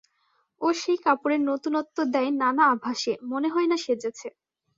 [0.61, 4.27] ও সেই কাপড়ে নূতনত্ব দেয় নানা আভাসে, মনে হয় না সেজেছে।